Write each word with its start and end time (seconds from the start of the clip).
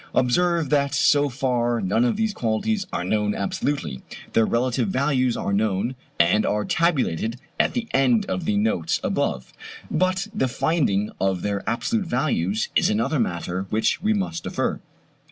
Observe 0.15 0.71
that 0.71 0.95
so 0.95 1.29
far 1.29 1.79
none 1.79 2.03
of 2.03 2.15
these 2.17 2.33
quantities 2.33 2.87
are 2.91 3.03
known 3.03 3.35
absolutely. 3.35 4.01
Their 4.33 4.47
relative 4.47 4.87
values 4.87 5.37
are 5.37 5.53
known, 5.53 5.93
and 6.19 6.43
are 6.43 6.65
tabulated 6.65 7.37
at 7.59 7.73
the 7.73 7.87
end 7.91 8.25
of 8.25 8.45
the 8.45 8.57
Notes 8.57 8.99
above, 9.03 9.53
but 9.91 10.27
the 10.33 10.47
finding 10.47 11.11
of 11.21 11.43
their 11.43 11.61
absolute 11.69 12.07
values 12.07 12.69
is 12.75 12.89
another 12.89 13.19
matter, 13.19 13.67
which 13.69 14.01
we 14.01 14.11
must 14.15 14.41
defer. 14.43 14.79